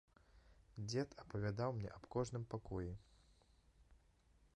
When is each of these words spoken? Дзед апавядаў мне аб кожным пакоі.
Дзед 0.87 1.09
апавядаў 1.23 1.75
мне 1.75 1.89
аб 1.97 2.07
кожным 2.15 2.43
пакоі. 2.57 2.91